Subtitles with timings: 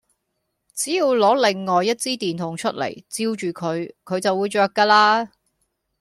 [0.73, 5.29] 只要攞另外一支電筒出嚟，照住佢，佢就會著架喇